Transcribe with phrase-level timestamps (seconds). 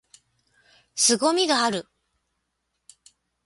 [0.95, 1.87] 凄みがある！！！！